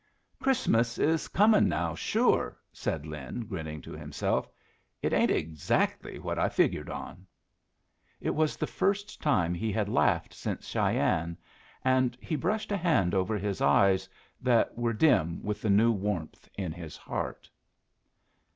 [0.41, 4.49] "Christmas is comin' now, sure," said Lin, grinning to himself.
[5.03, 7.27] "It ain't exactly what I figured on."
[8.19, 11.37] It was the first time he had laughed since Cheyenne,
[11.85, 14.09] and he brushed a hand over his eyes,
[14.41, 17.47] that were dim with the new warmth in his heart.